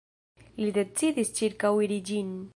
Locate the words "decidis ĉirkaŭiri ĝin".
0.77-2.35